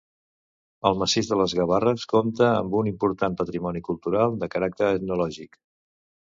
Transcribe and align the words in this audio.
El 0.89 0.95
massís 1.01 1.27
de 1.31 1.37
les 1.41 1.53
Gavarres 1.59 2.05
compta 2.13 2.47
amb 2.61 2.73
un 2.79 2.89
important 2.93 3.37
patrimoni 3.43 3.83
cultural 3.91 4.35
de 4.45 4.51
caràcter 4.57 4.91
etnològic. 4.97 5.63